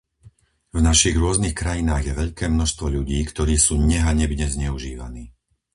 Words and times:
V 0.73 0.79
našich 0.89 1.13
rôznych 1.23 1.53
krajinách 1.61 2.03
je 2.09 2.13
veľké 2.21 2.45
množstvo 2.55 2.85
ľudí, 2.95 3.19
ktorí 3.31 3.53
sú 3.65 3.73
nehanebne 3.91 4.45
zneužívaní. 4.55 5.25